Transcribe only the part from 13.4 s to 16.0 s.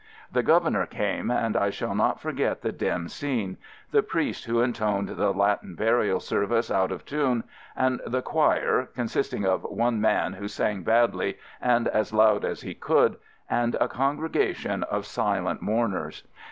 and a congregation of silent mourn